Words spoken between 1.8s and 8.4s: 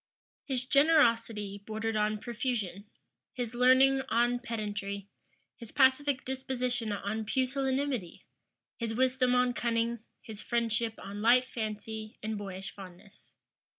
on profusion, his learning on pedantry, his pacific disposition on pusillanimity,